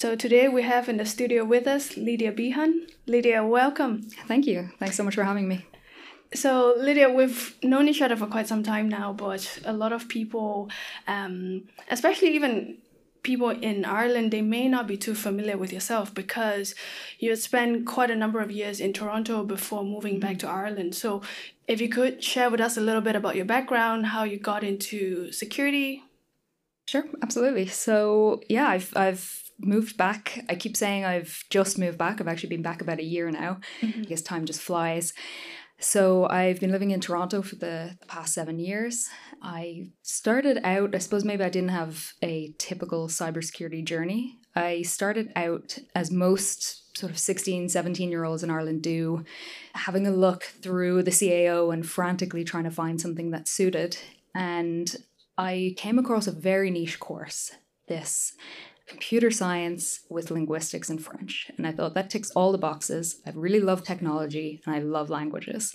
[0.00, 2.86] So today we have in the studio with us Lydia Behan.
[3.04, 4.00] Lydia, welcome.
[4.26, 4.70] Thank you.
[4.78, 5.66] Thanks so much for having me.
[6.32, 10.08] So Lydia, we've known each other for quite some time now, but a lot of
[10.08, 10.70] people,
[11.06, 12.78] um, especially even
[13.22, 16.74] people in Ireland, they may not be too familiar with yourself because
[17.18, 20.94] you had spent quite a number of years in Toronto before moving back to Ireland.
[20.94, 21.20] So
[21.68, 24.64] if you could share with us a little bit about your background, how you got
[24.64, 26.04] into security.
[26.88, 27.66] Sure, absolutely.
[27.66, 30.44] So yeah, I've I've moved back.
[30.48, 32.20] I keep saying I've just moved back.
[32.20, 33.60] I've actually been back about a year now.
[33.80, 34.02] Mm-hmm.
[34.02, 35.12] I guess time just flies.
[35.80, 39.08] So I've been living in Toronto for the, the, past seven years.
[39.40, 44.38] I started out, I suppose maybe I didn't have a typical cybersecurity journey.
[44.54, 49.24] I started out as most sort of 16, 17 year olds in Ireland do,
[49.74, 53.96] having a look through the CAO and frantically trying to find something that suited.
[54.34, 54.94] And
[55.38, 57.52] I came across a very niche course,
[57.88, 58.34] this
[58.90, 61.50] computer science with linguistics and French.
[61.56, 63.20] And I thought that ticks all the boxes.
[63.24, 65.74] I really love technology and I love languages.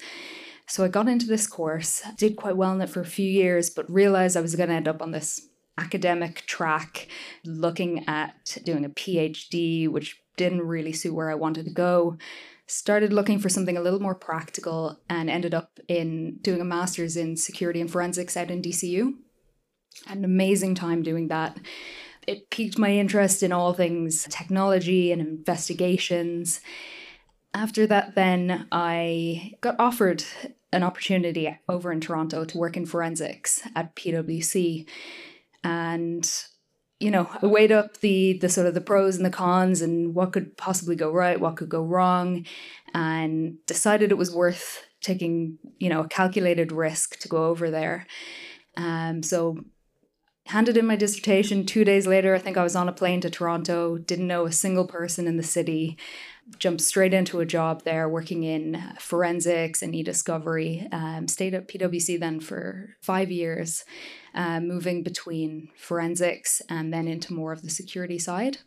[0.67, 3.69] So I got into this course, did quite well in it for a few years,
[3.69, 7.07] but realized I was going to end up on this academic track,
[7.45, 12.17] looking at doing a PhD, which didn't really suit where I wanted to go.
[12.67, 17.15] Started looking for something a little more practical and ended up in doing a master's
[17.15, 19.13] in security and forensics out in DCU.
[20.05, 21.57] Had an amazing time doing that
[22.27, 26.61] it piqued my interest in all things technology and investigations.
[27.53, 30.23] After that, then I got offered
[30.73, 34.87] an opportunity over in Toronto to work in forensics at PwC.
[35.63, 36.29] And
[36.99, 40.15] you know, I weighed up the the sort of the pros and the cons and
[40.15, 42.45] what could possibly go right, what could go wrong,
[42.93, 48.07] and decided it was worth taking, you know, a calculated risk to go over there.
[48.77, 49.59] Um, so
[50.45, 51.65] handed in my dissertation.
[51.65, 54.51] Two days later i think i was on a plane to toronto didn't know a
[54.51, 55.97] single person in the city
[56.59, 62.19] jumped straight into a job there working in forensics and e-discovery um, stayed at pwc
[62.19, 63.83] then for five years
[64.35, 68.59] uh, moving between forensics and then into more of the security side.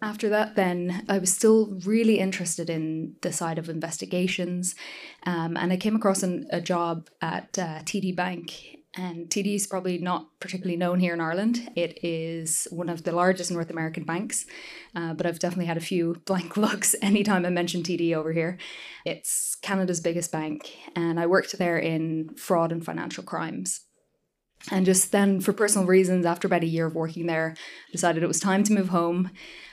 [0.00, 4.76] After that, then I was still really interested in the side of investigations,
[5.24, 9.66] um, and I came across an, a job at uh, TD Bank and TD is
[9.68, 11.70] probably not particularly known here in Ireland.
[11.76, 14.44] It is one of the largest North American banks,
[14.96, 18.58] uh, but I've definitely had a few blank looks anytime I mention TD over here.
[19.06, 23.82] It's Canada's biggest bank, and I worked there in fraud and financial crimes.
[24.72, 28.24] And just then, for personal reasons, after about a year of working there, I decided
[28.24, 29.30] it was time to move home,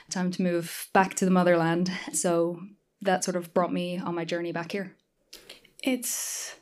[0.08, 1.90] time to move back to the motherland.
[2.12, 2.60] So
[3.02, 4.94] that sort of brought me on my journey back here.
[5.82, 6.54] It's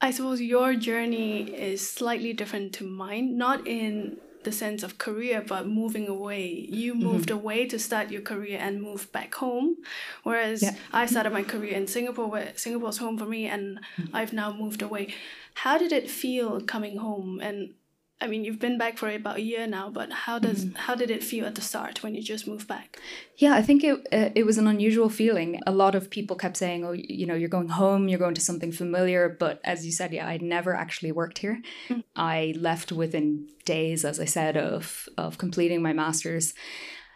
[0.00, 5.44] I suppose your journey is slightly different to mine, not in the sense of career,
[5.46, 6.66] but moving away.
[6.70, 7.04] You mm-hmm.
[7.04, 7.38] moved mm-hmm.
[7.38, 9.76] away to start your career and moved back home,
[10.22, 10.74] whereas yeah.
[10.92, 14.16] I started my career in Singapore, where Singapore's home for me, and mm-hmm.
[14.16, 15.14] I've now moved away.
[15.54, 17.74] How did it feel coming home, and
[18.22, 20.76] I mean, you've been back for about a year now, but how does mm.
[20.76, 22.98] how did it feel at the start when you just moved back?
[23.36, 25.60] Yeah, I think it uh, it was an unusual feeling.
[25.66, 28.40] A lot of people kept saying, "Oh, you know, you're going home, you're going to
[28.40, 31.62] something familiar." But as you said, yeah, I'd never actually worked here.
[31.88, 32.04] Mm.
[32.14, 36.52] I left within days, as I said, of of completing my masters.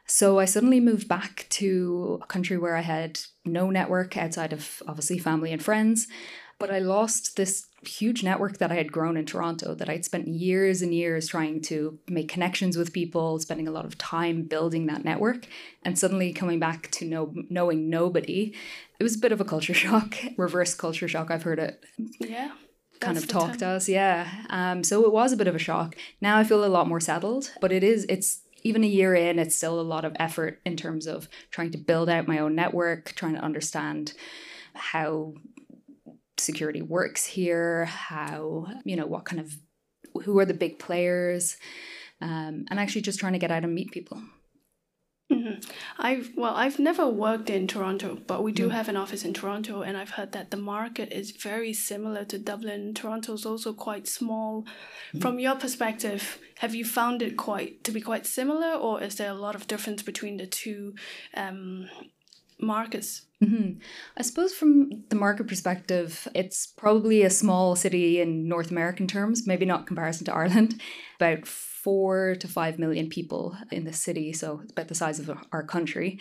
[0.07, 4.83] So I suddenly moved back to a country where I had no network outside of
[4.87, 6.09] obviously family and friends.
[6.59, 10.29] But I lost this huge network that I had grown in Toronto that I'd spent
[10.29, 14.87] years and years trying to make connections with people, spending a lot of time building
[14.87, 15.47] that network,
[15.83, 18.55] and suddenly coming back to know knowing nobody.
[18.99, 21.31] It was a bit of a culture shock, reverse culture shock.
[21.31, 21.85] I've heard it.
[22.19, 22.53] Yeah.
[23.01, 24.29] Kind of talked to us, yeah.
[24.49, 25.97] Um, so it was a bit of a shock.
[26.21, 29.39] Now I feel a lot more settled, but it is it's even a year in,
[29.39, 32.55] it's still a lot of effort in terms of trying to build out my own
[32.55, 34.15] network, trying to understand
[34.75, 35.35] how
[36.39, 39.55] security works here, how, you know, what kind of,
[40.25, 41.57] who are the big players,
[42.21, 44.23] um, and actually just trying to get out and meet people.
[45.33, 45.69] Mm-hmm.
[45.99, 48.73] I've well, I've never worked in Toronto, but we do mm.
[48.73, 52.39] have an office in Toronto, and I've heard that the market is very similar to
[52.39, 52.93] Dublin.
[52.93, 54.67] Toronto's also quite small.
[55.15, 55.23] Mm.
[55.23, 59.31] From your perspective, have you found it quite to be quite similar, or is there
[59.31, 60.95] a lot of difference between the two
[61.35, 61.89] um,
[62.61, 63.23] markets?
[63.45, 63.79] Mm-hmm.
[64.17, 69.47] I suppose from the market perspective, it's probably a small city in North American terms,
[69.47, 70.81] maybe not comparison to Ireland,
[71.21, 75.31] about four to five million people in the city, so it's about the size of
[75.53, 76.19] our country.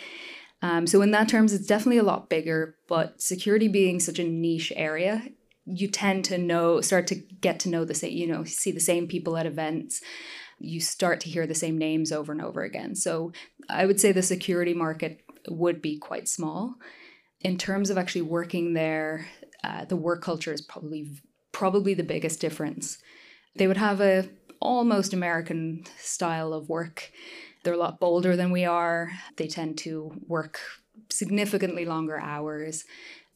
[0.61, 2.75] Um, so in that terms, it's definitely a lot bigger.
[2.87, 5.23] But security being such a niche area,
[5.65, 8.79] you tend to know, start to get to know the same, you know, see the
[8.79, 10.01] same people at events
[10.59, 12.95] you start to hear the same names over and over again.
[12.95, 13.33] So
[13.69, 16.75] I would say the security market would be quite small.
[17.43, 19.27] In terms of actually working there,
[19.63, 21.11] uh, the work culture is probably
[21.51, 22.97] probably the biggest difference.
[23.55, 24.29] They would have a
[24.59, 27.11] almost American style of work.
[27.63, 29.11] They're a lot bolder than we are.
[29.37, 30.59] They tend to work
[31.09, 32.85] significantly longer hours.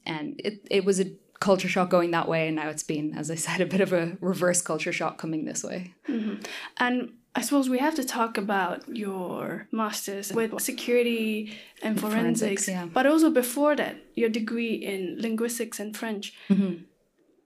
[0.06, 2.48] And it, it was a culture shock going that way.
[2.48, 5.46] And now it's been, as I said, a bit of a reverse culture shock coming
[5.46, 5.94] this way.
[6.08, 6.44] Mm-hmm.
[6.78, 12.68] And I suppose we have to talk about your master's with security and forensics, forensics
[12.68, 12.86] yeah.
[12.92, 16.34] but also before that, your degree in linguistics and French.
[16.50, 16.86] Mm-hmm.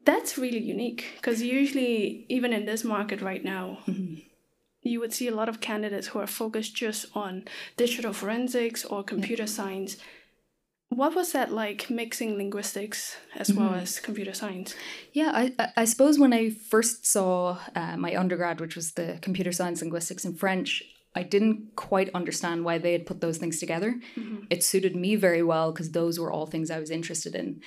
[0.06, 4.22] That's really unique because usually, even in this market right now, mm-hmm.
[4.82, 7.44] you would see a lot of candidates who are focused just on
[7.76, 9.58] digital forensics or computer yeah.
[9.58, 9.98] science
[10.92, 13.66] what was that like mixing linguistics as mm-hmm.
[13.66, 14.76] well as computer science?
[15.14, 19.54] Yeah, I, I suppose when I first saw uh, my undergrad, which was the computer
[19.54, 20.84] science, linguistics, and French,
[21.16, 23.96] I didn't quite understand why they had put those things together.
[24.18, 24.46] Mm-hmm.
[24.50, 27.62] It suited me very well because those were all things I was interested in.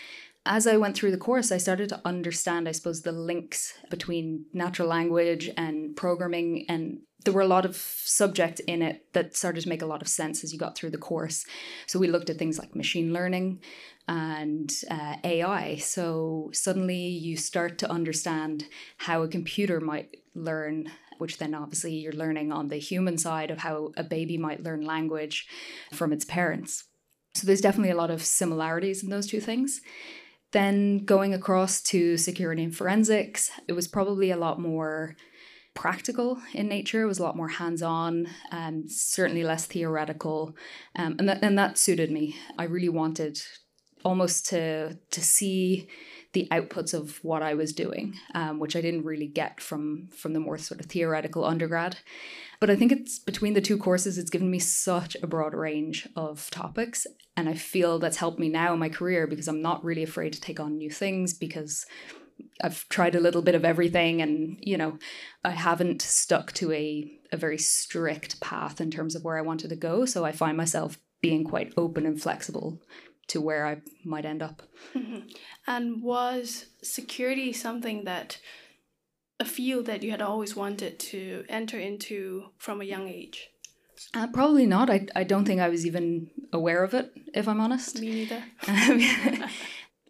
[0.46, 4.44] As I went through the course, I started to understand, I suppose, the links between
[4.52, 9.62] natural language and programming and there were a lot of subjects in it that started
[9.62, 11.46] to make a lot of sense as you got through the course.
[11.86, 13.60] So we looked at things like machine learning
[14.06, 15.76] and uh, AI.
[15.76, 18.66] So suddenly you start to understand
[18.98, 23.58] how a computer might learn, which then obviously you're learning on the human side of
[23.58, 25.48] how a baby might learn language
[25.92, 26.84] from its parents.
[27.34, 29.80] So there's definitely a lot of similarities in those two things.
[30.54, 35.16] Then going across to security and forensics, it was probably a lot more
[35.74, 37.02] practical in nature.
[37.02, 40.54] It was a lot more hands on, and certainly less theoretical,
[40.94, 42.36] um, and that and that suited me.
[42.56, 43.40] I really wanted
[44.04, 45.88] almost to to see
[46.34, 50.34] the outputs of what I was doing, um, which I didn't really get from from
[50.34, 51.96] the more sort of theoretical undergrad.
[52.64, 56.08] But I think it's between the two courses, it's given me such a broad range
[56.16, 57.06] of topics,
[57.36, 60.32] and I feel that's helped me now in my career because I'm not really afraid
[60.32, 61.84] to take on new things because
[62.62, 64.98] I've tried a little bit of everything and you know
[65.44, 69.68] I haven't stuck to a a very strict path in terms of where I wanted
[69.68, 72.80] to go so I find myself being quite open and flexible
[73.26, 74.62] to where I might end up.
[74.94, 75.28] Mm-hmm.
[75.66, 78.38] And was security something that
[79.40, 83.50] a field that you had always wanted to enter into from a young age?
[84.12, 84.90] Uh, probably not.
[84.90, 88.00] I, I don't think I was even aware of it, if I'm honest.
[88.00, 88.44] Me neither.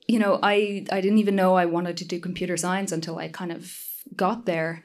[0.07, 3.29] you know, I I didn't even know I wanted to do computer science until I
[3.29, 3.73] kind of
[4.17, 4.83] got there.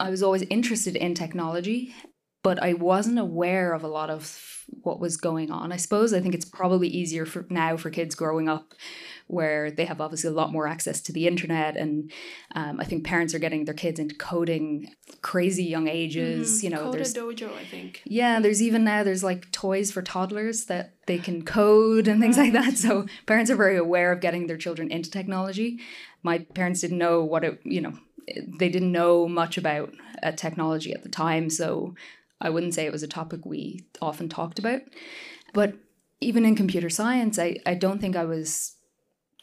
[0.00, 1.94] I was always interested in technology,
[2.42, 5.72] but I wasn't aware of a lot of what was going on.
[5.72, 8.74] I suppose I think it's probably easier for now for kids growing up
[9.26, 12.10] where they have obviously a lot more access to the internet and
[12.54, 14.92] um, i think parents are getting their kids into coding
[15.22, 18.02] crazy young ages mm, you know there's dojo i think.
[18.04, 22.38] Yeah there's even now there's like toys for toddlers that they can code and things
[22.38, 22.76] like that.
[22.76, 25.78] So parents are very aware of getting their children into technology.
[26.22, 27.94] My parents didn't know what it you know
[28.26, 29.92] they didn't know much about
[30.22, 31.50] uh, technology at the time.
[31.50, 31.94] So
[32.42, 34.80] i wouldn't say it was a topic we often talked about
[35.54, 35.74] but
[36.20, 38.76] even in computer science i, I don't think i was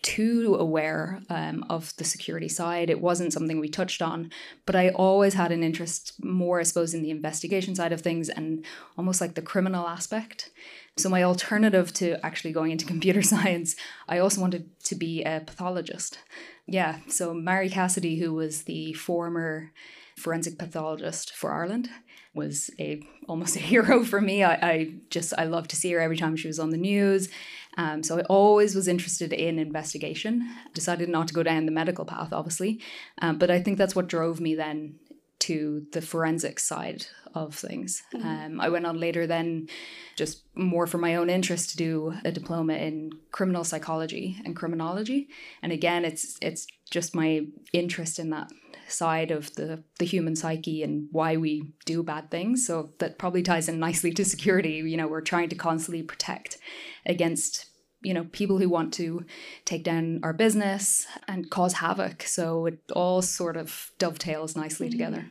[0.01, 2.89] too aware um, of the security side.
[2.89, 4.31] It wasn't something we touched on,
[4.65, 8.29] but I always had an interest more, I suppose, in the investigation side of things
[8.29, 8.63] and
[8.97, 10.51] almost like the criminal aspect.
[10.97, 13.75] So, my alternative to actually going into computer science,
[14.07, 16.19] I also wanted to be a pathologist.
[16.65, 19.71] Yeah, so Marie Cassidy, who was the former
[20.15, 21.89] forensic pathologist for Ireland,
[22.33, 24.43] was a almost a hero for me.
[24.43, 27.29] I, I just I love to see her every time she was on the news.
[27.77, 30.49] Um, so I always was interested in investigation.
[30.73, 32.81] Decided not to go down the medical path, obviously,
[33.21, 34.95] um, but I think that's what drove me then
[35.39, 38.03] to the forensic side of things.
[38.13, 38.27] Mm-hmm.
[38.27, 39.67] Um, I went on later then,
[40.15, 45.29] just more for my own interest, to do a diploma in criminal psychology and criminology.
[45.61, 48.51] And again, it's it's just my interest in that
[48.87, 52.65] side of the the human psyche and why we do bad things.
[52.65, 54.81] So that probably ties in nicely to security.
[54.85, 56.57] You know, we're trying to constantly protect
[57.05, 57.68] against
[58.01, 59.25] you know people who want to
[59.65, 64.91] take down our business and cause havoc so it all sort of dovetails nicely mm-hmm.
[64.91, 65.25] together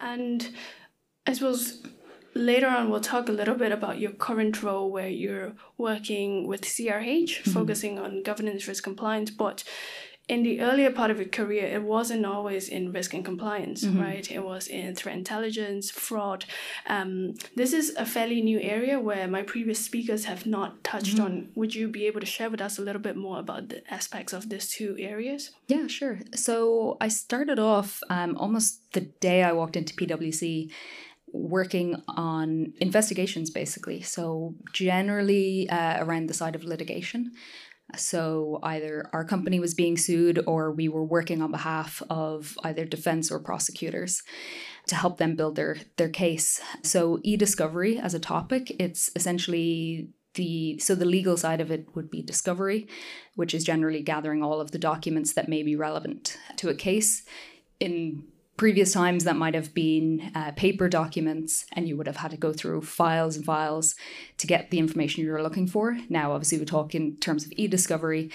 [0.00, 0.50] and
[1.26, 1.82] i suppose
[2.34, 6.62] later on we'll talk a little bit about your current role where you're working with
[6.62, 7.50] crh mm-hmm.
[7.50, 9.64] focusing on governance risk compliance but
[10.28, 14.00] in the earlier part of your career, it wasn't always in risk and compliance, mm-hmm.
[14.00, 14.30] right?
[14.30, 16.44] It was in threat intelligence, fraud.
[16.86, 21.24] Um, this is a fairly new area where my previous speakers have not touched mm-hmm.
[21.24, 21.48] on.
[21.54, 24.34] Would you be able to share with us a little bit more about the aspects
[24.34, 25.52] of these two areas?
[25.66, 26.20] Yeah, sure.
[26.34, 30.70] So I started off um, almost the day I walked into PwC
[31.32, 34.02] working on investigations basically.
[34.02, 37.32] So, generally uh, around the side of litigation.
[37.96, 42.84] So, either our company was being sued or we were working on behalf of either
[42.84, 44.22] defense or prosecutors
[44.88, 46.60] to help them build their, their case.
[46.82, 51.88] So, e discovery as a topic, it's essentially the so the legal side of it
[51.94, 52.86] would be discovery,
[53.34, 57.24] which is generally gathering all of the documents that may be relevant to a case.
[57.80, 58.24] In
[58.58, 62.36] previous times that might have been uh, paper documents and you would have had to
[62.36, 63.94] go through files and files
[64.36, 65.96] to get the information you were looking for.
[66.10, 68.30] Now obviously we talk in terms of e-discovery.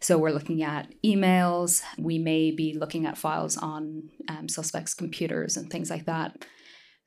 [0.00, 1.82] So we're looking at emails.
[1.96, 6.44] We may be looking at files on um, suspects computers and things like that.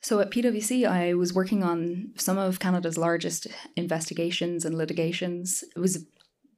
[0.01, 5.63] So at PwC, I was working on some of Canada's largest investigations and litigations.
[5.75, 6.05] It was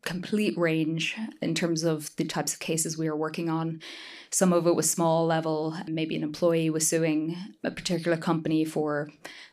[0.04, 3.82] complete range in terms of the types of cases we were working on.
[4.30, 9.10] Some of it was small level, maybe an employee was suing a particular company for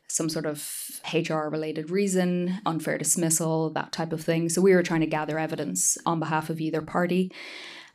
[0.09, 4.49] some sort of HR related reason, unfair dismissal, that type of thing.
[4.49, 7.31] So we were trying to gather evidence on behalf of either party.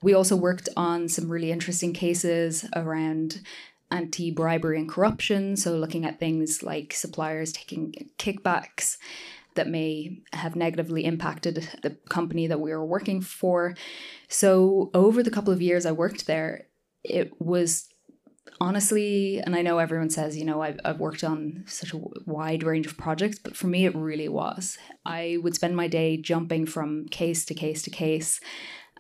[0.02, 3.42] We also worked on some really interesting cases around
[3.92, 5.56] anti bribery and corruption.
[5.58, 8.98] So, looking at things like suppliers taking kickbacks
[9.56, 13.76] that may have negatively impacted the company that we were working for.
[14.28, 16.68] So, over the couple of years I worked there,
[17.04, 17.88] it was
[18.62, 22.64] honestly, and I know everyone says, you know, I've, I've worked on such a wide
[22.64, 24.78] range of projects, but for me, it really was.
[25.06, 28.40] I would spend my day jumping from case to case to case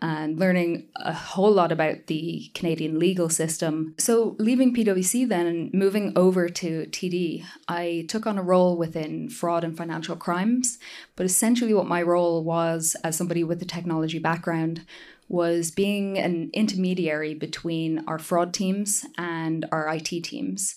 [0.02, 3.96] and learning a whole lot about the Canadian legal system.
[3.98, 9.30] So, leaving PwC then and moving over to TD, I took on a role within
[9.30, 10.78] fraud and financial crimes.
[11.16, 14.86] But essentially, what my role was as somebody with a technology background
[15.28, 20.75] was being an intermediary between our fraud teams and our IT teams.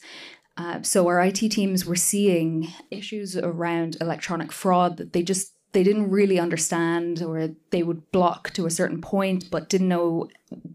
[0.56, 5.82] Uh, so our IT teams were seeing issues around electronic fraud that they just they
[5.82, 10.28] didn't really understand or they would block to a certain point but didn't know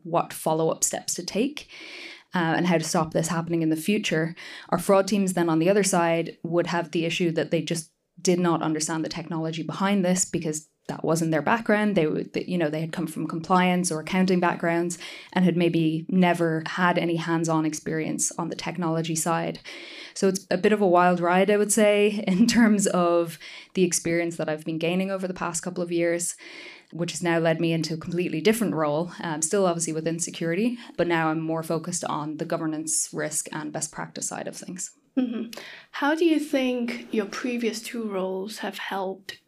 [0.04, 1.68] what follow-up steps to take
[2.36, 4.36] uh, and how to stop this happening in the future.
[4.70, 7.92] Our fraud teams then on the other side would have the issue that they just
[8.22, 11.96] did not understand the technology behind this because that wasn't their background.
[11.96, 14.98] They would, you know, they had come from compliance or accounting backgrounds
[15.32, 19.60] and had maybe never had any hands-on experience on the technology side.
[20.14, 23.40] So it's a bit of a wild ride, I would say, in terms of
[23.74, 26.36] the experience that I've been gaining over the past couple of years.
[26.92, 30.78] Which has now led me into a completely different role, um, still obviously within security,
[30.96, 34.92] but now I'm more focused on the governance, risk, and best practice side of things.
[35.18, 35.50] Mm-hmm.
[35.90, 39.40] How do you think your previous two roles have helped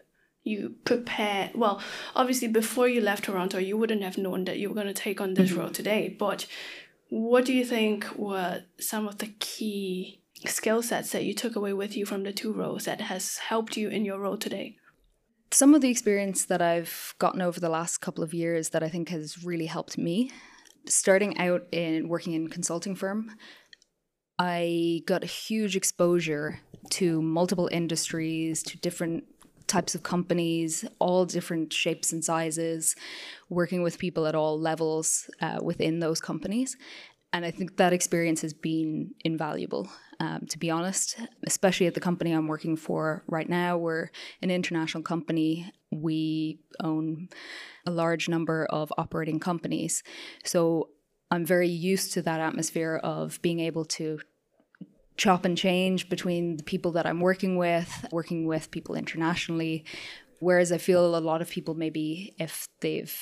[0.45, 1.81] you prepare well
[2.15, 5.19] obviously before you left toronto you wouldn't have known that you were going to take
[5.19, 5.61] on this mm-hmm.
[5.61, 6.45] role today but
[7.09, 11.73] what do you think were some of the key skill sets that you took away
[11.73, 14.77] with you from the two roles that has helped you in your role today
[15.51, 18.87] some of the experience that i've gotten over the last couple of years that i
[18.87, 20.31] think has really helped me
[20.87, 23.31] starting out in working in consulting firm
[24.37, 26.59] i got a huge exposure
[26.91, 29.23] to multiple industries to different
[29.67, 32.95] types of companies, all different shapes and sizes,
[33.49, 36.77] working with people at all levels uh, within those companies.
[37.33, 39.89] And I think that experience has been invaluable,
[40.21, 43.77] um, to be honest, especially at the company I'm working for right now.
[43.77, 44.09] We're
[44.41, 45.69] an international company.
[45.91, 47.27] We own
[47.85, 50.01] a large number of operating companies.
[50.45, 50.89] So
[51.29, 54.19] I'm very used to that atmosphere of being able to
[55.17, 59.85] chop and change between the people that I'm working with, working with people internationally.
[60.39, 63.15] Whereas I feel a lot of people maybe if they've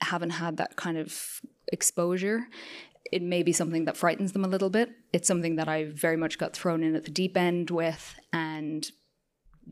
[0.00, 2.48] haven't had that kind of exposure,
[3.12, 4.90] it may be something that frightens them a little bit.
[5.12, 8.90] It's something that I very much got thrown in at the deep end with and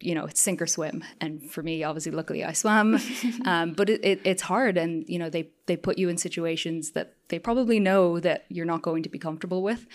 [0.00, 3.00] you know it's sink or swim and for me obviously luckily i swam
[3.47, 6.93] um, but it, it, it's hard and you know they they put you in situations
[6.93, 9.87] that they probably know that you're not going to be comfortable with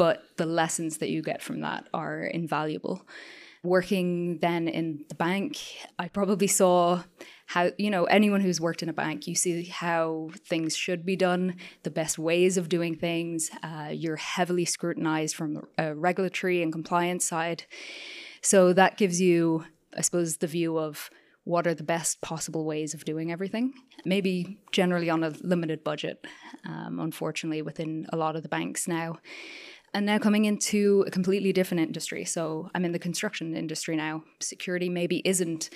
[0.00, 3.06] but the lessons that you get from that are invaluable.
[3.62, 5.58] Working then in the bank,
[5.98, 7.02] I probably saw
[7.44, 11.16] how, you know, anyone who's worked in a bank, you see how things should be
[11.16, 13.50] done, the best ways of doing things.
[13.62, 17.64] Uh, you're heavily scrutinized from a regulatory and compliance side.
[18.40, 21.10] So that gives you, I suppose, the view of
[21.44, 23.74] what are the best possible ways of doing everything.
[24.06, 26.24] Maybe generally on a limited budget,
[26.64, 29.18] um, unfortunately, within a lot of the banks now
[29.92, 32.24] and now coming into a completely different industry.
[32.24, 34.22] So I'm in the construction industry now.
[34.40, 35.70] Security maybe isn't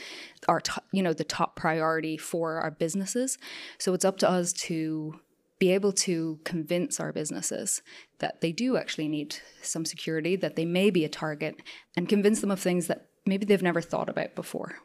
[0.48, 3.38] our, you know, the top priority for our businesses.
[3.78, 5.18] So it's up to us to
[5.58, 7.82] be able to convince our businesses
[8.18, 11.56] that they do actually need some security, that they may be a target,
[11.96, 14.76] and convince them of things that maybe they've never thought about before.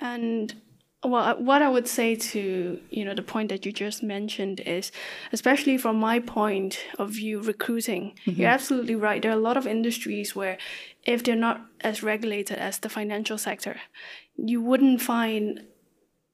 [0.00, 0.54] And
[1.04, 4.92] well, what I would say to you know the point that you just mentioned is,
[5.32, 8.14] especially from my point of view, recruiting.
[8.26, 8.40] Mm-hmm.
[8.40, 9.20] You're absolutely right.
[9.20, 10.58] There are a lot of industries where,
[11.04, 13.80] if they're not as regulated as the financial sector,
[14.36, 15.64] you wouldn't find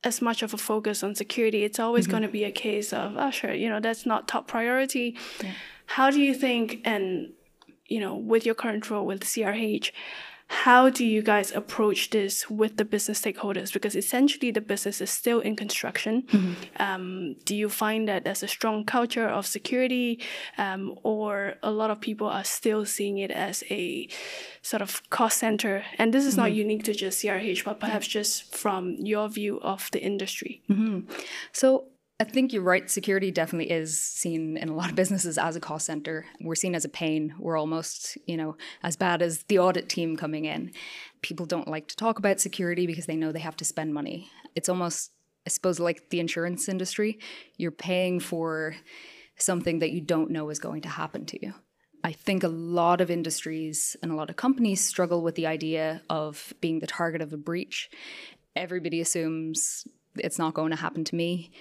[0.04, 1.64] as much of a focus on security.
[1.64, 2.12] It's always mm-hmm.
[2.12, 5.16] going to be a case of, oh, sure, you know, that's not top priority.
[5.42, 5.52] Yeah.
[5.86, 7.32] How do you think, and
[7.86, 9.90] you know, with your current role with CRH,
[10.48, 13.70] how do you guys approach this with the business stakeholders?
[13.72, 16.22] Because essentially the business is still in construction.
[16.22, 16.82] Mm-hmm.
[16.82, 20.20] Um, do you find that there's a strong culture of security,
[20.56, 24.08] um, or a lot of people are still seeing it as a
[24.62, 25.84] sort of cost center?
[25.98, 26.42] And this is mm-hmm.
[26.42, 30.62] not unique to just CRH, but perhaps just from your view of the industry.
[30.70, 31.12] Mm-hmm.
[31.52, 31.88] So
[32.20, 32.90] I think you're right.
[32.90, 36.26] Security definitely is seen in a lot of businesses as a cost center.
[36.40, 37.34] We're seen as a pain.
[37.38, 40.72] We're almost, you know, as bad as the audit team coming in.
[41.22, 44.30] People don't like to talk about security because they know they have to spend money.
[44.56, 45.12] It's almost,
[45.46, 47.20] I suppose, like the insurance industry.
[47.56, 48.74] You're paying for
[49.36, 51.54] something that you don't know is going to happen to you.
[52.02, 56.02] I think a lot of industries and a lot of companies struggle with the idea
[56.10, 57.90] of being the target of a breach.
[58.56, 61.52] Everybody assumes it's not going to happen to me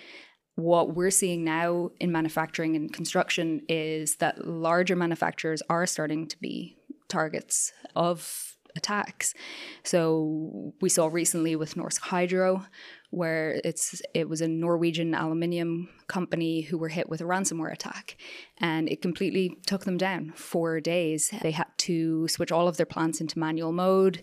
[0.57, 6.39] what we're seeing now in manufacturing and construction is that larger manufacturers are starting to
[6.39, 6.75] be
[7.07, 9.35] targets of attacks.
[9.83, 12.65] So we saw recently with Norsk Hydro,
[13.09, 18.17] where it's it was a Norwegian aluminium company who were hit with a ransomware attack,
[18.57, 21.31] and it completely took them down for days.
[21.41, 24.21] They had to switch all of their plants into manual mode.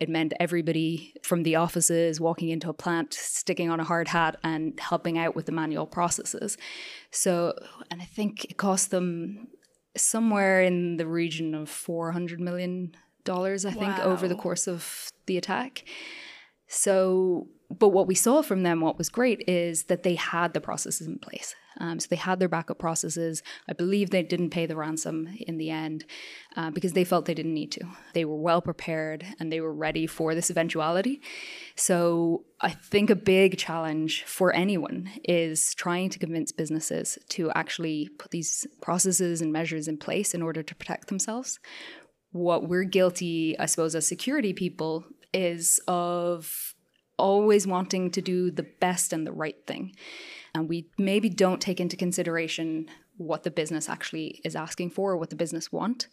[0.00, 4.36] It meant everybody from the offices walking into a plant, sticking on a hard hat,
[4.42, 6.58] and helping out with the manual processes.
[7.10, 7.54] So,
[7.90, 9.48] and I think it cost them
[9.96, 15.08] somewhere in the region of four hundred million dollars, I think, over the course of
[15.26, 15.84] the attack.
[16.66, 20.60] So, but what we saw from them, what was great, is that they had the
[20.60, 21.54] processes in place.
[21.80, 23.42] Um, so they had their backup processes.
[23.68, 26.04] I believe they didn't pay the ransom in the end
[26.56, 27.84] uh, because they felt they didn't need to.
[28.12, 31.20] They were well prepared and they were ready for this eventuality.
[31.74, 38.08] So I think a big challenge for anyone is trying to convince businesses to actually
[38.18, 41.58] put these processes and measures in place in order to protect themselves
[42.34, 46.73] what we're guilty, I suppose, as security people, is of
[47.16, 49.94] always wanting to do the best and the right thing.
[50.54, 55.16] And we maybe don't take into consideration what the business actually is asking for or
[55.16, 56.08] what the business want.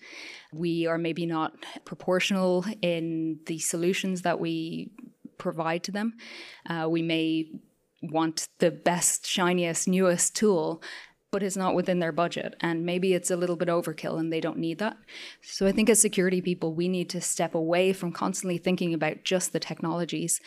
[0.54, 1.54] We are maybe not
[1.86, 4.92] proportional in the solutions that we
[5.38, 6.14] provide to them.
[6.70, 7.52] Uh, we may
[8.04, 10.82] want the best, shiniest, newest tool
[11.32, 12.56] but it's not within their budget.
[12.60, 14.98] And maybe it's a little bit overkill and they don't need that.
[15.42, 19.24] So I think as security people, we need to step away from constantly thinking about
[19.24, 20.42] just the technologies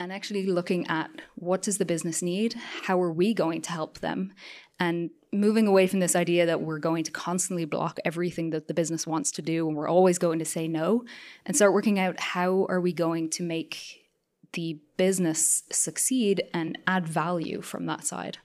[0.00, 2.54] and actually looking at what does the business need?
[2.82, 4.32] How are we going to help them?
[4.78, 8.74] And moving away from this idea that we're going to constantly block everything that the
[8.74, 11.04] business wants to do and we're always going to say no
[11.44, 14.08] and start working out how are we going to make
[14.54, 18.38] the business succeed and add value from that side.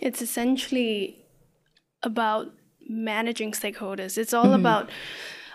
[0.00, 1.24] It's essentially
[2.02, 2.52] about
[2.88, 4.18] managing stakeholders.
[4.18, 4.54] It's all mm-hmm.
[4.60, 4.90] about,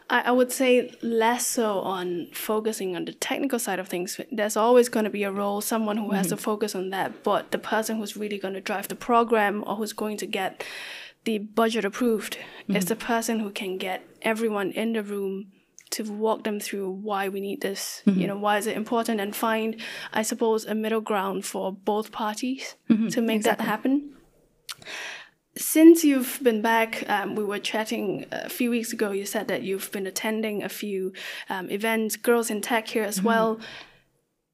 [0.09, 4.19] I, I would say, less so on focusing on the technical side of things.
[4.31, 6.15] There's always going to be a role, someone who mm-hmm.
[6.15, 6.43] has to mm-hmm.
[6.43, 7.23] focus on that.
[7.23, 10.63] But the person who's really going to drive the program or who's going to get
[11.25, 12.75] the budget approved mm-hmm.
[12.75, 15.47] is the person who can get everyone in the room
[15.89, 18.19] to walk them through why we need this mm-hmm.
[18.19, 19.79] you know why is it important and find
[20.13, 23.07] i suppose a middle ground for both parties mm-hmm.
[23.07, 23.65] to make exactly.
[23.65, 24.13] that happen
[25.57, 29.11] since you've been back, um, we were chatting a few weeks ago.
[29.11, 31.13] You said that you've been attending a few
[31.49, 33.27] um, events, Girls in Tech here as mm-hmm.
[33.27, 33.59] well.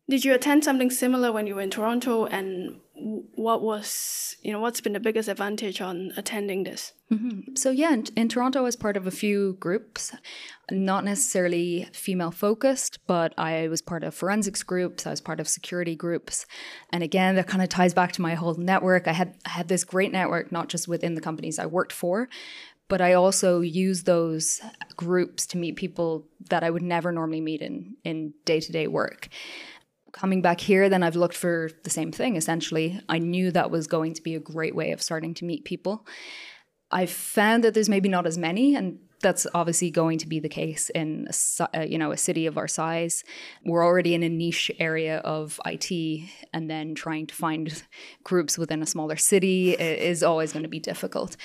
[0.10, 2.26] Did you attend something similar when you were in Toronto?
[2.26, 6.94] And what was, you know, what's been the biggest advantage on attending this?
[7.12, 7.56] Mm-hmm.
[7.56, 10.16] So, yeah, in, in, Toronto, I was part of a few groups,
[10.72, 15.48] not necessarily female focused, but I was part of forensics groups, I was part of
[15.48, 16.46] security groups.
[16.92, 19.08] And again, that kind of ties back to my whole network.
[19.08, 22.30] I had, I had this great network, not just within the companies I worked for,
[22.88, 24.62] but I also use those
[24.96, 28.88] groups to meet people that I would never normally meet in in day to day
[28.88, 29.30] work
[30.14, 33.02] coming back here, then I've looked for the same thing essentially.
[33.10, 36.08] I knew that was going to be a great way of starting to meet people.
[36.92, 40.50] I've found that there's maybe not as many, and that's obviously going to be the
[40.50, 41.28] case in
[41.60, 43.24] a, uh, you know a city of our size.
[43.66, 45.90] We're already in a niche area of IT,
[46.54, 47.84] and then trying to find
[48.24, 51.36] groups within a smaller city is always going to be difficult.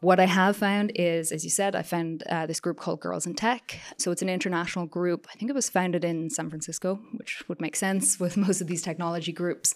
[0.00, 3.26] What I have found is, as you said, I found uh, this group called Girls
[3.26, 3.80] in Tech.
[3.96, 5.26] So it's an international group.
[5.28, 8.68] I think it was founded in San Francisco, which would make sense with most of
[8.68, 9.74] these technology groups.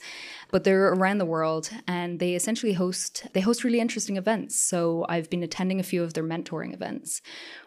[0.53, 4.63] But they're around the world, and they essentially host they host really interesting events.
[4.63, 7.21] So I've been attending a few of their mentoring events,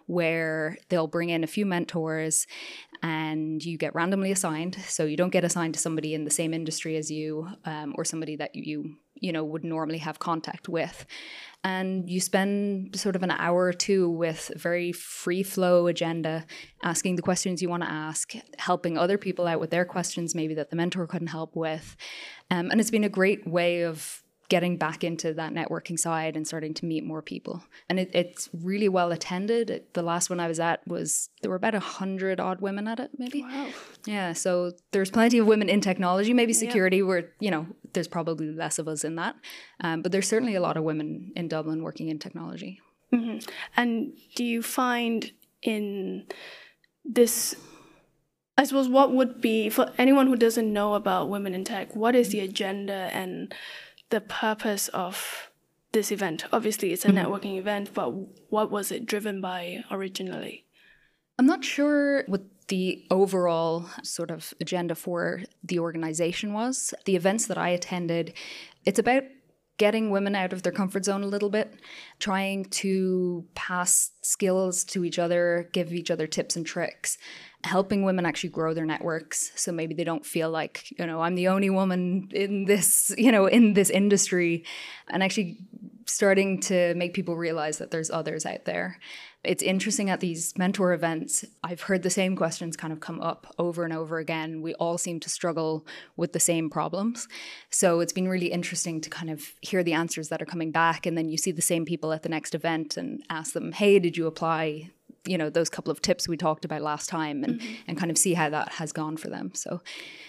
[0.05, 2.47] where they'll bring in a few mentors
[3.03, 4.75] and you get randomly assigned.
[4.87, 8.05] So you don't get assigned to somebody in the same industry as you um, or
[8.05, 11.05] somebody that you you know would normally have contact with
[11.65, 16.45] and you spend sort of an hour or two with very free flow agenda
[16.83, 20.53] asking the questions you want to ask helping other people out with their questions maybe
[20.53, 21.97] that the mentor couldn't help with.
[22.51, 26.47] Um, and it's been a great way of getting back into that networking side and
[26.47, 27.63] starting to meet more people.
[27.89, 29.83] And it, it's really well attended.
[29.93, 32.99] The last one I was at was there were about a hundred odd women at
[32.99, 33.41] it, maybe.
[33.41, 33.69] Wow.
[34.05, 34.33] Yeah.
[34.33, 36.33] So there's plenty of women in technology.
[36.33, 37.03] Maybe security, yeah.
[37.03, 39.35] where you know there's probably less of us in that,
[39.81, 42.81] um, but there's certainly a lot of women in Dublin working in technology.
[43.13, 43.49] Mm-hmm.
[43.77, 45.31] And do you find
[45.61, 46.25] in
[47.03, 47.55] this
[48.57, 52.15] I suppose what would be for anyone who doesn't know about women in tech, what
[52.15, 53.53] is the agenda and
[54.09, 55.51] the purpose of
[55.91, 56.45] this event?
[56.51, 57.17] Obviously, it's a mm-hmm.
[57.17, 58.11] networking event, but
[58.49, 60.65] what was it driven by originally?
[61.37, 66.93] I'm not sure what the overall sort of agenda for the organization was.
[67.05, 68.33] The events that I attended,
[68.85, 69.23] it's about
[69.77, 71.73] getting women out of their comfort zone a little bit,
[72.19, 77.17] trying to pass skills to each other, give each other tips and tricks,
[77.65, 79.51] helping women actually grow their networks.
[79.55, 83.31] So maybe they don't feel like you know i'm the only woman in this you
[83.31, 84.63] know in this industry
[85.09, 85.57] and actually
[86.07, 88.99] starting to make people realize that there's others out there.
[89.43, 93.53] It's interesting at these mentor events i've heard the same questions kind of come up
[93.57, 94.61] over and over again.
[94.61, 97.27] We all seem to struggle with the same problems.
[97.69, 101.05] So it's been really interesting to kind of hear the answers that are coming back
[101.05, 103.99] and then you see the same people at the next event and ask them hey
[103.99, 104.91] did you apply
[105.27, 107.73] you know those couple of tips we talked about last time and, mm-hmm.
[107.87, 109.81] and kind of see how that has gone for them so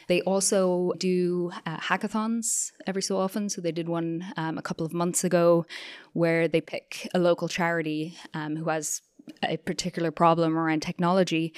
[0.09, 4.87] they also do uh, hackathons every so often so they did one um, a couple
[4.87, 5.67] of months ago
[6.13, 9.03] where they pick a local charity um, who has
[9.43, 11.53] a particular problem around technology.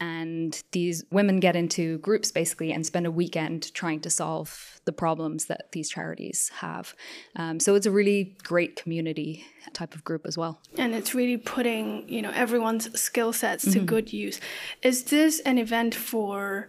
[0.00, 4.92] And these women get into groups basically and spend a weekend trying to solve the
[4.92, 6.94] problems that these charities have.
[7.36, 10.60] Um, so it's a really great community type of group as well.
[10.76, 13.86] And it's really putting, you know, everyone's skill sets to mm-hmm.
[13.86, 14.40] good use.
[14.82, 16.68] Is this an event for,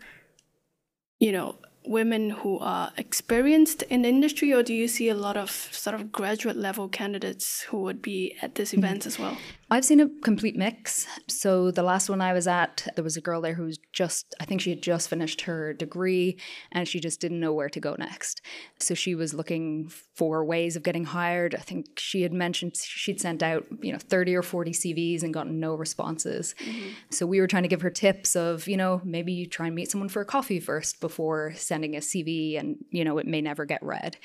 [1.20, 5.38] you know, women who are experienced in the industry, or do you see a lot
[5.38, 8.80] of sort of graduate level candidates who would be at this mm-hmm.
[8.80, 9.38] event as well?
[9.76, 11.06] I've seen a complete mix.
[11.28, 14.46] So the last one I was at, there was a girl there who's just, I
[14.46, 16.38] think she had just finished her degree
[16.72, 18.42] and she just didn't know where to go next.
[18.80, 21.56] So she was looking for ways of getting hired.
[21.56, 25.34] I think she had mentioned she'd sent out, you know, 30 or 40 CVs and
[25.34, 26.56] gotten no responses.
[26.64, 26.88] Mm-hmm.
[27.10, 29.76] So we were trying to give her tips of, you know, maybe you try and
[29.76, 33.42] meet someone for a coffee first before sending a CV and, you know, it may
[33.42, 34.16] never get read.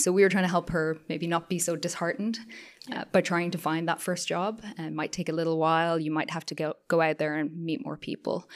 [0.00, 2.40] So we were trying to help her maybe not be so disheartened
[2.92, 4.62] uh, by trying to find that first job.
[4.78, 5.98] It might take a little while.
[5.98, 8.48] You might have to go go out there and meet more people.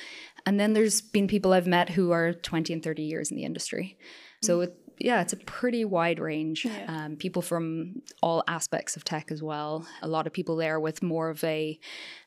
[0.47, 3.45] And then there's been people I've met who are 20 and 30 years in the
[3.45, 3.99] industry.
[4.43, 4.65] So mm.
[4.65, 6.67] it, yeah, it's a pretty wide range.
[6.67, 6.85] Yeah.
[6.87, 9.87] Um, people from all aspects of tech as well.
[10.03, 11.81] A lot of people there with more of a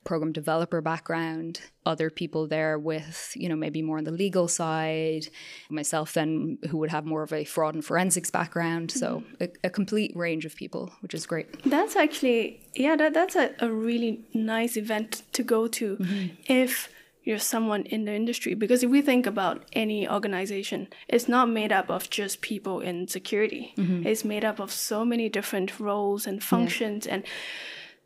[0.03, 1.61] program developer background.
[1.85, 5.27] Other people there with, you know, maybe more on the legal side.
[5.69, 8.89] Myself, then, who would have more of a fraud and forensics background.
[8.91, 9.43] So mm-hmm.
[9.43, 11.63] a, a, complete range of people, which is great.
[11.69, 15.97] That's actually, yeah, that, that's a, a really nice event to go to.
[15.97, 16.35] Mm-hmm.
[16.47, 16.89] If
[17.23, 18.53] you're someone in the industry.
[18.53, 23.07] Because if we think about any organization it's not made up of just people in
[23.07, 23.73] security.
[23.77, 24.07] Mm-hmm.
[24.07, 27.05] it's made up of so many different roles and functions.
[27.05, 27.15] Yeah.
[27.15, 27.23] and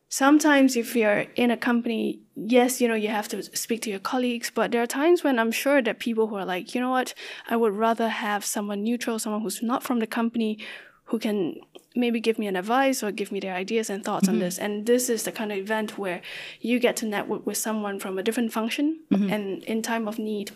[0.10, 4.00] sometimes if you're in a company yes you know you have to speak to your
[4.00, 4.52] colleagues.
[4.54, 7.14] But there are times when i'm sure that people who are like you know what?
[7.50, 10.60] I would rather have someone neutral someone who's not from the company
[11.08, 11.56] who can
[11.96, 14.36] maybe give me an advice or give me their ideas and thoughts mm-hmm.
[14.36, 14.58] on this.
[14.60, 16.22] And this is the kind of event where
[16.62, 19.32] you get to network with someone from a different function mm-hmm.
[19.32, 20.52] and in time of need,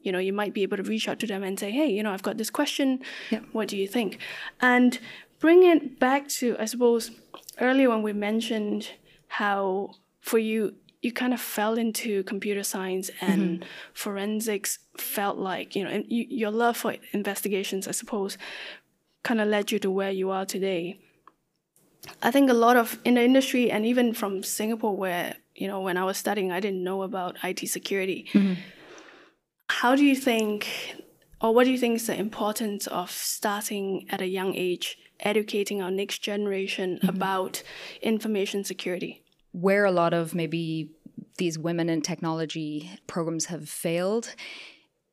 [0.00, 2.02] you know, you might be able to reach out to them and say, hey, you
[2.02, 3.00] know, I've got this question.
[3.30, 3.44] Yep.
[3.52, 4.18] What do you think?
[4.60, 4.98] And
[5.40, 7.10] bring it back to, I suppose,
[7.60, 8.90] earlier when we mentioned
[9.26, 13.68] how for you, you kind of fell into computer science and mm-hmm.
[13.92, 18.36] forensics felt like, you know, you, your love for investigations, I suppose,
[19.28, 20.82] kind of led you to where you are today.
[22.22, 25.80] I think a lot of in the industry and even from Singapore where you know,
[25.80, 28.28] when I was studying, I didn't know about IT security.
[28.32, 28.54] Mm-hmm.
[29.68, 30.68] How do you think,
[31.40, 35.82] or what do you think is the importance of starting at a young age, educating
[35.82, 37.08] our next generation mm-hmm.
[37.08, 37.62] about
[38.00, 39.24] information security?
[39.50, 40.90] Where a lot of maybe
[41.38, 44.34] these women in technology programs have failed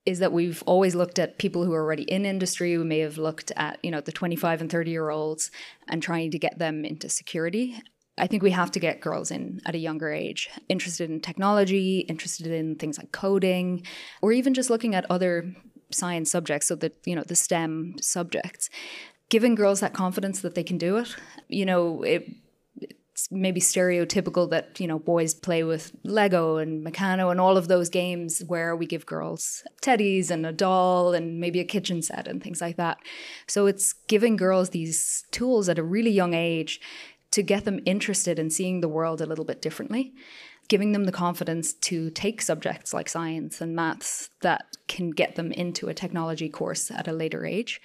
[0.06, 2.78] is that we've always looked at people who are already in industry.
[2.78, 5.52] We may have looked at, you know, the 25 and 30 year olds
[5.88, 7.76] and trying to get them into security.
[8.18, 12.00] I think we have to get girls in at a younger age, interested in technology,
[12.00, 13.86] interested in things like coding,
[14.22, 15.54] or even just looking at other
[15.92, 18.70] science subjects, so that, you know, the STEM subjects.
[19.30, 21.16] Giving girls that confidence that they can do it.
[21.50, 22.26] You know, it
[23.32, 27.90] maybe stereotypical that you know boys play with Lego and Meccano and all of those
[27.90, 32.44] games where we give girls teddies and a doll and maybe a kitchen set and
[32.44, 32.98] things like that.
[33.48, 36.82] So it's giving girls these tools at a really young age
[37.32, 40.14] to get them interested in seeing the world a little bit differently
[40.68, 45.52] giving them the confidence to take subjects like science and maths that can get them
[45.52, 47.82] into a technology course at a later age.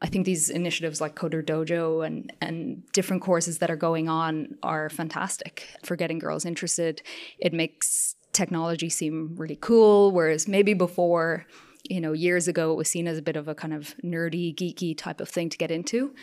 [0.00, 4.56] I think these initiatives like Coder Dojo and, and different courses that are going on
[4.62, 7.02] are fantastic for getting girls interested.
[7.38, 11.46] It makes technology seem really cool, whereas maybe before,
[11.84, 14.54] you know, years ago, it was seen as a bit of a kind of nerdy,
[14.54, 16.14] geeky type of thing to get into.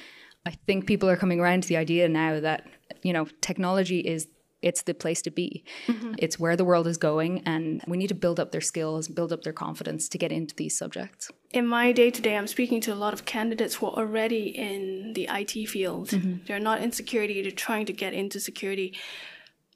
[0.46, 2.66] I think people are coming around to the idea now that,
[3.04, 4.28] you know, technology is
[4.62, 5.64] it's the place to be.
[5.88, 6.16] Mm-hmm.
[6.18, 9.32] It's where the world is going, and we need to build up their skills, build
[9.32, 11.32] up their confidence to get into these subjects.
[11.52, 14.50] In my day to day, I'm speaking to a lot of candidates who are already
[14.50, 16.10] in the IT field.
[16.10, 16.46] Mm-hmm.
[16.46, 18.98] They're not in security, they're trying to get into security.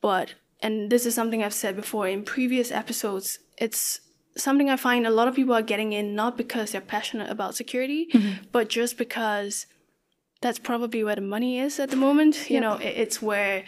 [0.02, 4.02] But, and this is something I've said before in previous episodes, it's
[4.36, 7.56] something I find a lot of people are getting in not because they're passionate about
[7.56, 8.44] security, mm-hmm.
[8.52, 9.66] but just because
[10.42, 12.50] that's probably where the money is at the moment.
[12.50, 13.64] You know, it's where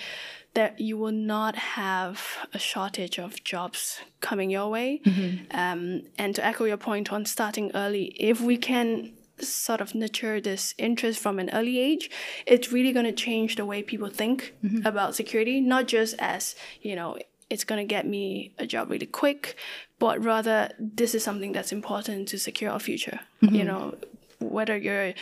[0.56, 5.02] that you will not have a shortage of jobs coming your way.
[5.06, 5.58] Mm-hmm.
[5.58, 10.40] Um, and to echo your point on starting early, if we can sort of nurture
[10.40, 12.10] this interest from an early age,
[12.46, 14.86] it's really going to change the way people think mm-hmm.
[14.86, 17.18] about security, not just as, you know,
[17.50, 19.56] it's going to get me a job really quick,
[20.00, 23.20] but rather this is something that's important to secure our future.
[23.44, 23.56] Mm-hmm.
[23.56, 23.96] You know,
[24.40, 25.14] whether you're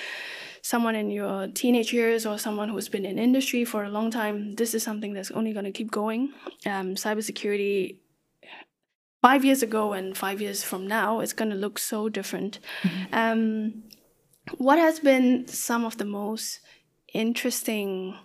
[0.64, 4.54] someone in your teenage years or someone who's been in industry for a long time,
[4.54, 6.34] this is something that's only going to keep going.
[6.66, 7.98] Um, cybersecurity,
[9.22, 12.60] five years ago and five years from now, it's going to look so different.
[12.82, 13.14] Mm-hmm.
[13.14, 13.84] Um,
[14.58, 16.62] what has been some of the most
[17.14, 18.16] interesting,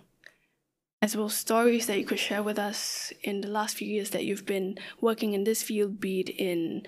[1.01, 4.23] as well, stories that you could share with us in the last few years that
[4.23, 6.83] you've been working in this field, be it in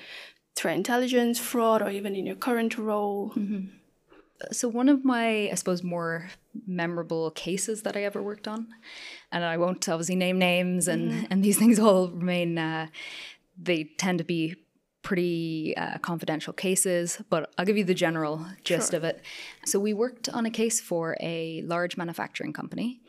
[0.55, 3.31] threat intelligence, fraud, or even in your current role?
[3.31, 3.79] Mm-hmm
[4.51, 6.29] so one of my i suppose more
[6.67, 8.67] memorable cases that i ever worked on
[9.31, 11.27] and i won't obviously name names and mm.
[11.29, 12.87] and these things all remain uh,
[13.57, 14.55] they tend to be
[15.03, 18.97] pretty uh, confidential cases but i'll give you the general gist sure.
[18.97, 19.21] of it
[19.65, 23.01] so we worked on a case for a large manufacturing company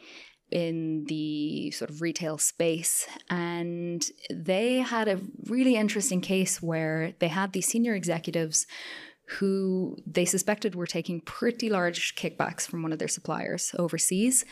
[0.53, 3.07] in the sort of retail space.
[3.31, 8.66] And they had a really interesting case where they had these senior executives
[9.38, 14.45] who they suspected were taking pretty large kickbacks from one of their suppliers overseas.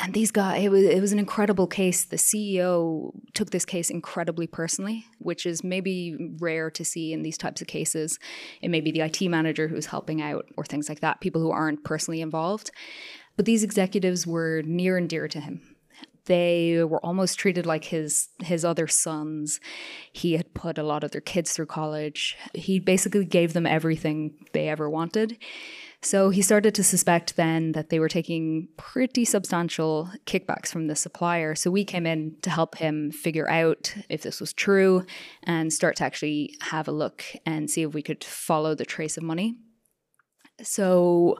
[0.00, 2.04] And these guys, it was, it was an incredible case.
[2.04, 7.38] The CEO took this case incredibly personally, which is maybe rare to see in these
[7.38, 8.18] types of cases.
[8.62, 11.50] It may be the IT manager who's helping out or things like that, people who
[11.50, 12.70] aren't personally involved.
[13.36, 15.71] But these executives were near and dear to him
[16.26, 19.60] they were almost treated like his his other sons.
[20.12, 22.36] He had put a lot of their kids through college.
[22.54, 25.38] He basically gave them everything they ever wanted.
[26.04, 30.96] So he started to suspect then that they were taking pretty substantial kickbacks from the
[30.96, 31.54] supplier.
[31.54, 35.06] So we came in to help him figure out if this was true
[35.44, 39.16] and start to actually have a look and see if we could follow the trace
[39.16, 39.54] of money.
[40.60, 41.38] So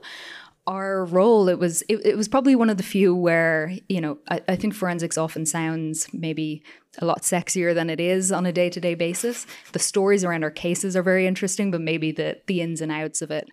[0.65, 4.17] our role it was it, it was probably one of the few where you know
[4.29, 6.63] I, I think forensics often sounds maybe
[6.99, 9.45] a lot sexier than it is on a day-to-day basis.
[9.71, 13.21] The stories around our cases are very interesting but maybe the the ins and outs
[13.21, 13.49] of it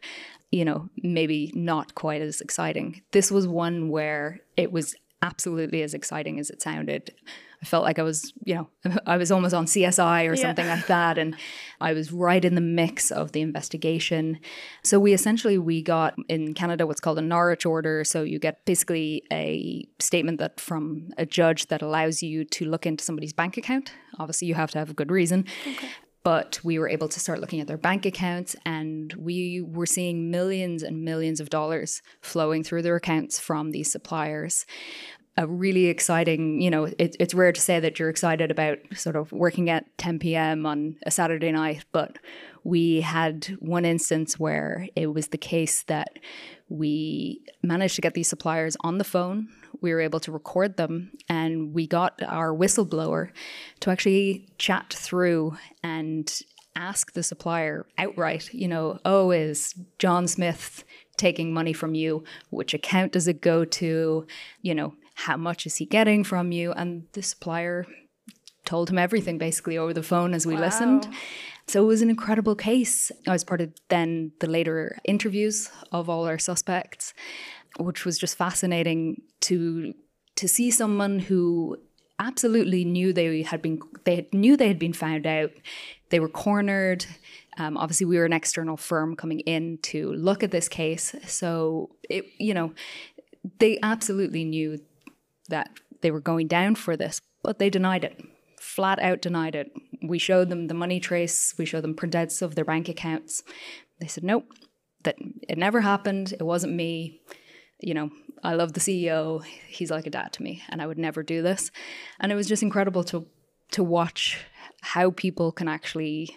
[0.53, 3.03] you know maybe not quite as exciting.
[3.11, 7.13] This was one where it was absolutely as exciting as it sounded
[7.63, 8.69] I felt like I was, you know,
[9.07, 10.43] I was almost on CSI or yeah.
[10.43, 11.19] something like that.
[11.19, 11.37] And
[11.81, 14.39] I was right in the mix of the investigation.
[14.83, 18.03] So we essentially we got in Canada what's called a Norwich order.
[18.05, 22.87] So you get basically a statement that from a judge that allows you to look
[22.87, 23.93] into somebody's bank account.
[24.19, 25.45] Obviously, you have to have a good reason.
[25.67, 25.89] Okay
[26.23, 30.31] but we were able to start looking at their bank accounts and we were seeing
[30.31, 34.67] millions and millions of dollars flowing through their accounts from these suppliers
[35.37, 39.17] a really exciting, you know, it, it's rare to say that you're excited about sort
[39.17, 40.67] of working at 10 p.m.
[40.67, 42.19] on a Saturday night, but
[42.65, 46.19] we had one instance where it was the case that
[46.69, 49.49] we managed to get these suppliers on the phone.
[49.81, 53.31] We were able to record them, and we got our whistleblower
[53.81, 56.31] to actually chat through and
[56.77, 60.85] ask the supplier outright, you know, oh, is John Smith
[61.17, 62.25] taking money from you?
[62.51, 64.27] Which account does it go to?
[64.63, 64.95] You know,
[65.27, 66.73] how much is he getting from you?
[66.73, 67.87] And the supplier
[68.65, 70.61] told him everything basically over the phone as we wow.
[70.61, 71.09] listened.
[71.67, 73.13] So it was an incredible case.
[73.27, 77.15] I was part of then the later interviews of all our suspects,
[77.79, 79.95] which was just fascinating to
[80.37, 81.77] to see someone who
[82.19, 85.51] absolutely knew they had been they knew they had been found out.
[86.09, 87.07] They were cornered.
[87.59, 91.91] Um, obviously, we were an external firm coming in to look at this case, so
[92.09, 92.73] it you know
[93.59, 94.79] they absolutely knew
[95.51, 98.23] that they were going down for this, but they denied it,
[98.59, 99.71] flat out denied it.
[100.03, 103.43] We showed them the money trace, we showed them printouts of their bank accounts.
[104.01, 104.47] They said, nope,
[105.03, 105.17] that
[105.49, 106.33] it never happened.
[106.33, 107.21] It wasn't me.
[107.81, 108.11] You know,
[108.43, 109.45] I love the CEO.
[109.69, 111.71] He's like a dad to me, and I would never do this.
[112.19, 113.27] And it was just incredible to
[113.73, 114.39] to watch
[114.81, 116.37] how people can actually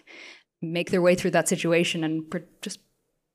[0.62, 2.78] make their way through that situation and just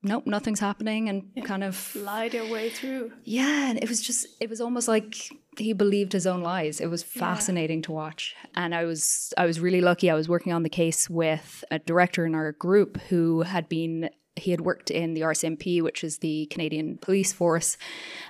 [0.02, 1.44] nope, nothing's happening, and yeah.
[1.44, 3.12] kind of lie their way through.
[3.24, 5.30] Yeah, and it was just it was almost like
[5.60, 6.80] he believed his own lies.
[6.80, 7.84] It was fascinating yeah.
[7.84, 10.10] to watch, and I was I was really lucky.
[10.10, 14.10] I was working on the case with a director in our group who had been
[14.36, 17.78] he had worked in the RCMP, which is the Canadian Police Force,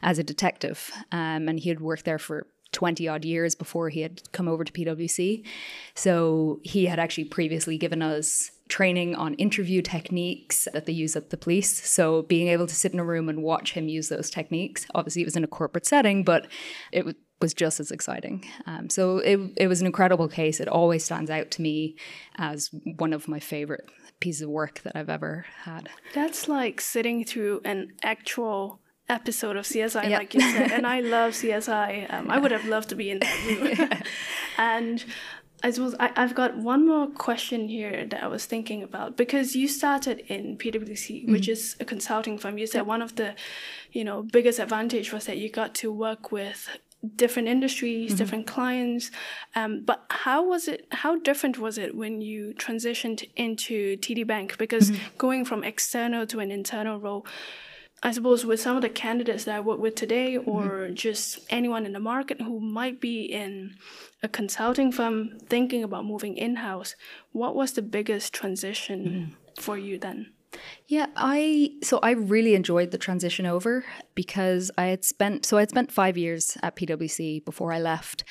[0.01, 2.47] as a detective, um, and he had worked there for
[2.79, 5.45] 20 odd years before he had come over to PwC.
[5.95, 11.29] So he had actually previously given us training on interview techniques that they use at
[11.29, 11.85] the police.
[11.89, 15.23] So being able to sit in a room and watch him use those techniques, obviously
[15.23, 16.47] it was in a corporate setting, but
[16.93, 18.45] it was just as exciting.
[18.65, 20.61] Um, so it, it was an incredible case.
[20.61, 21.97] It always stands out to me
[22.37, 23.89] as one of my favorite
[24.21, 25.89] pieces of work that I've ever had.
[26.15, 30.19] That's like sitting through an actual episode of CSI, yep.
[30.19, 32.13] like you said, and I love CSI.
[32.13, 34.01] Um, I would have loved to be in that room.
[34.57, 35.03] and
[35.61, 39.55] I suppose I, have got one more question here that I was thinking about because
[39.55, 41.31] you started in PwC, mm-hmm.
[41.31, 42.57] which is a consulting firm.
[42.57, 42.85] You said yep.
[42.85, 43.35] one of the,
[43.91, 46.69] you know, biggest advantage was that you got to work with
[47.15, 48.17] different industries, mm-hmm.
[48.17, 49.11] different clients.
[49.55, 50.87] Um, but how was it?
[50.91, 54.57] How different was it when you transitioned into TD Bank?
[54.57, 55.17] Because mm-hmm.
[55.17, 57.25] going from external to an internal role
[58.01, 60.93] I suppose with some of the candidates that I work with today, or mm-hmm.
[60.93, 63.75] just anyone in the market who might be in
[64.23, 66.95] a consulting firm thinking about moving in house,
[67.31, 69.61] what was the biggest transition mm-hmm.
[69.61, 70.31] for you then?
[70.87, 73.85] Yeah, I so I really enjoyed the transition over
[74.15, 78.23] because I had spent so I had spent 5 years at PwC before I left.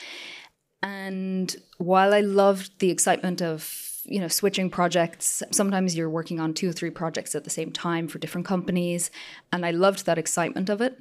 [0.83, 5.43] And while I loved the excitement of you know switching projects.
[5.51, 9.11] Sometimes you're working on two or three projects at the same time for different companies
[9.53, 11.01] and i loved that excitement of it.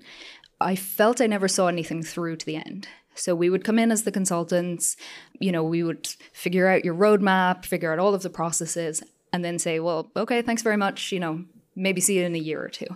[0.60, 2.88] I felt i never saw anything through to the end.
[3.16, 4.96] So we would come in as the consultants
[5.40, 9.44] you know we would figure out your roadmap figure out all of the processes and
[9.44, 11.44] then say well okay thanks very much you know
[11.78, 12.88] maybe see you in a year or two.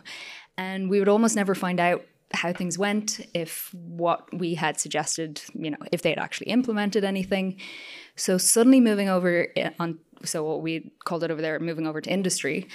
[0.57, 5.41] And we would almost never find out how things went, if what we had suggested,
[5.53, 7.59] you know, if they had actually implemented anything.
[8.15, 12.01] So suddenly moving over eh, on, so what we called it over there, moving over
[12.01, 12.67] to industry,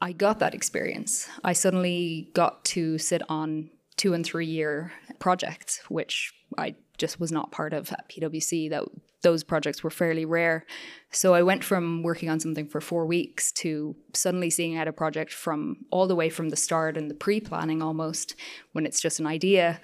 [0.00, 1.28] I got that experience.
[1.42, 7.32] I suddenly got to sit on two and three year projects, which I just was
[7.32, 8.70] not part of at PwC.
[8.70, 8.84] That
[9.26, 10.64] those projects were fairly rare.
[11.10, 14.92] So I went from working on something for four weeks to suddenly seeing out a
[14.92, 18.36] project from all the way from the start and the pre planning almost,
[18.70, 19.80] when it's just an idea,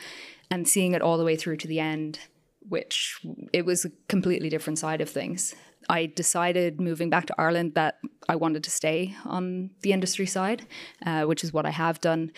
[0.49, 2.21] and seeing it all the way through to the end,
[2.69, 3.19] which
[3.53, 5.57] it was a completely different side of things.
[5.89, 10.65] I decided moving back to Ireland that I wanted to stay on the industry side,
[11.05, 12.31] uh, which is what I have done.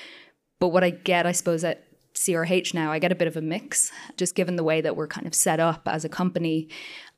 [0.59, 3.41] But what I get, I suppose, at CRH now, I get a bit of a
[3.41, 6.69] mix, just given the way that we're kind of set up as a company.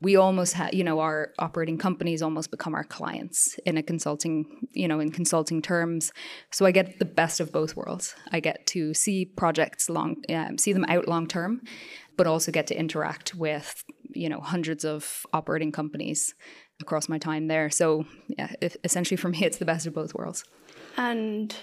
[0.01, 4.67] We almost have, you know, our operating companies almost become our clients in a consulting,
[4.71, 6.11] you know, in consulting terms.
[6.51, 8.15] So I get the best of both worlds.
[8.31, 11.61] I get to see projects long, um, see them out long term,
[12.15, 13.83] but also get to interact with,
[14.15, 16.33] you know, hundreds of operating companies
[16.81, 17.69] across my time there.
[17.69, 18.51] So yeah,
[18.83, 20.43] essentially for me, it's the best of both worlds.
[20.95, 21.55] And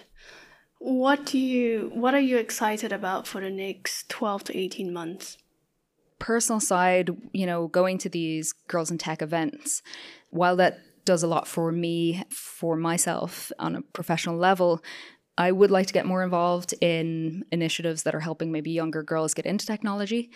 [0.85, 5.39] what do you what are you excited about for the next 12 to 18 months?
[6.19, 9.81] Personal side, you know, going to these girls in tech events,
[10.29, 14.83] while that does a lot for me, for myself on a professional level,
[15.37, 19.35] I would like to get more involved in initiatives that are helping maybe younger girls
[19.35, 20.31] get into technology.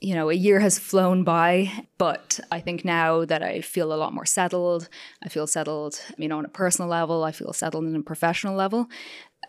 [0.00, 3.96] You know, a year has flown by, but I think now that I feel a
[3.96, 4.88] lot more settled,
[5.24, 8.54] I feel settled, you know, on a personal level, I feel settled on a professional
[8.54, 8.88] level.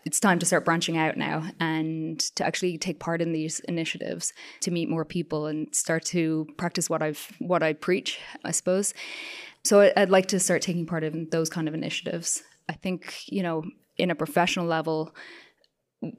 [0.04, 4.32] It's time to start branching out now and to actually take part in these initiatives
[4.60, 8.94] to meet more people and start to practice what I've what I preach, I suppose.
[9.64, 12.42] So I'd like to start taking part in those kind of initiatives.
[12.68, 13.64] I think, you know,
[13.98, 15.14] in a professional level,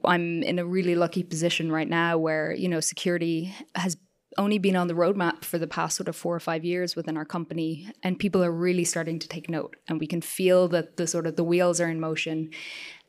[0.04, 3.96] I'm in a really lucky position right now where, you know, security has
[4.38, 7.16] only been on the roadmap for the past sort of four or five years within
[7.16, 10.96] our company and people are really starting to take note and we can feel that
[10.96, 12.50] the sort of the wheels are in motion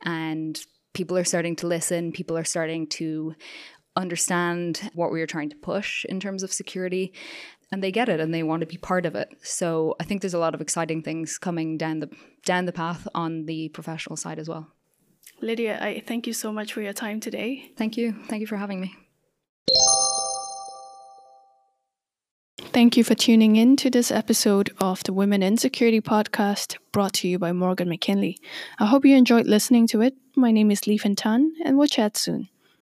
[0.02, 0.60] and
[0.92, 3.34] people are starting to listen people are starting to
[3.96, 7.12] understand what we are trying to push in terms of security
[7.70, 9.28] and they get it and they want to be part of it.
[9.42, 12.10] So I think there's a lot of exciting things coming down the
[12.44, 14.68] down the path on the professional side as well.
[15.40, 17.72] Lydia, I thank you so much for your time today.
[17.76, 18.14] Thank you.
[18.28, 18.94] Thank you for having me.
[22.74, 27.12] Thank you for tuning in to this episode of the Women in Security podcast brought
[27.12, 28.36] to you by Morgan McKinley.
[28.80, 30.16] I hope you enjoyed listening to it.
[30.34, 32.48] My name is Lee Tan, and we'll chat soon.